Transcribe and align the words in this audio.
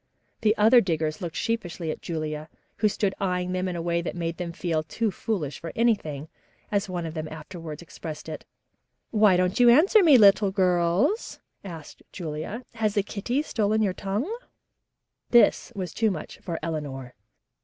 The 0.41 0.57
other 0.57 0.81
diggers 0.81 1.21
looked 1.21 1.35
sheepishly 1.35 1.91
at 1.91 2.01
Julia, 2.01 2.49
who 2.77 2.89
stood 2.89 3.13
eyeing 3.19 3.51
them 3.51 3.67
in 3.67 3.75
a 3.75 3.83
way 3.83 4.01
that 4.01 4.15
made 4.15 4.37
them 4.37 4.51
feel 4.51 4.81
"too 4.81 5.11
foolish 5.11 5.59
for 5.59 5.71
anything," 5.75 6.27
as 6.71 6.89
one 6.89 7.05
of 7.05 7.13
them 7.13 7.27
afterwards 7.27 7.83
expressed 7.83 8.27
it. 8.27 8.43
"Why 9.11 9.37
don't 9.37 9.59
you 9.59 9.69
answer 9.69 10.01
me, 10.01 10.17
little 10.17 10.49
girls?" 10.49 11.39
asked 11.63 12.01
Julia. 12.11 12.63
"Has 12.73 12.95
the 12.95 13.03
kitty 13.03 13.43
stolen 13.43 13.83
your 13.83 13.93
tongue?" 13.93 14.35
This 15.29 15.71
was 15.75 15.93
too 15.93 16.09
much 16.09 16.39
for 16.39 16.57
Eleanor. 16.63 17.13